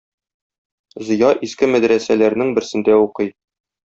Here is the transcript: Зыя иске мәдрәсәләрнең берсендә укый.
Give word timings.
Зыя 1.09 1.27
иске 1.47 1.69
мәдрәсәләрнең 1.73 2.49
берсендә 2.57 2.97
укый. 3.03 3.31